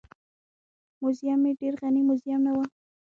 موزیم 1.01 1.41
یې 1.47 1.53
ډېر 1.61 1.73
غني 1.81 2.01
موزیم 2.07 2.39
نه 2.45 2.51
و. 2.55 2.57